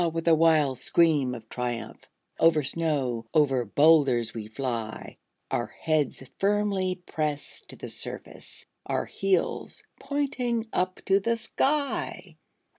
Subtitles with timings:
[0.13, 2.09] with a wild scream of triumph,
[2.39, 5.19] Over snow, over boulders we fly,
[5.51, 12.37] Our heads firmly pressed to the surface, Our heels pointing up to the sky!